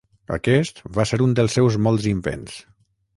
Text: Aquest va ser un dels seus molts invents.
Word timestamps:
Aquest 0.35 0.79
va 0.95 1.05
ser 1.09 1.19
un 1.25 1.35
dels 1.39 1.57
seus 1.59 1.77
molts 1.89 2.09
invents. 2.13 2.57